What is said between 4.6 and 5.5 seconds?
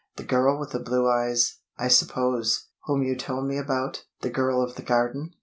of the garden?"